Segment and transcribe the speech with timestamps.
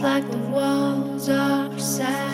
[0.00, 2.29] like the walls are sad.